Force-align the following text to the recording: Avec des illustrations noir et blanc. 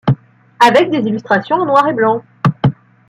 Avec 0.59 0.89
des 0.89 0.97
illustrations 1.07 1.63
noir 1.63 1.87
et 1.87 1.93
blanc. 1.93 2.23